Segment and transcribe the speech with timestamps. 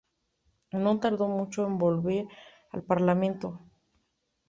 [0.71, 2.25] No tardó mucho en volver
[2.71, 3.59] al Parlamento.